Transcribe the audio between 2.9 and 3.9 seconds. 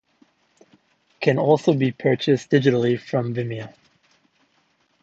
from Vimeo.